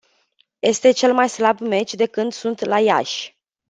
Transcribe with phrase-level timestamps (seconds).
[0.61, 3.37] Este cel mai slab meci de când sunt la Iași.